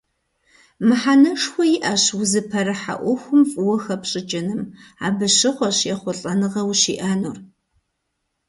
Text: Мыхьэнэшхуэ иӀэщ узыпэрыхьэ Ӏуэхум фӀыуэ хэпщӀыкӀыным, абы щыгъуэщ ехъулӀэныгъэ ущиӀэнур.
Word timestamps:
Мыхьэнэшхуэ 0.87 1.65
иӀэщ 1.75 2.03
узыпэрыхьэ 2.19 2.95
Ӏуэхум 3.01 3.41
фӀыуэ 3.49 3.77
хэпщӀыкӀыным, 3.83 4.61
абы 5.05 5.27
щыгъуэщ 5.35 5.79
ехъулӀэныгъэ 5.93 6.61
ущиӀэнур. 6.71 7.37